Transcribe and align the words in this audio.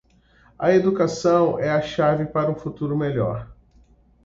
A 0.57 0.73
educação 0.73 1.59
é 1.59 1.69
a 1.69 1.79
chave 1.79 2.25
para 2.25 2.49
um 2.49 2.55
futuro 2.55 2.97
melhor. 2.97 3.47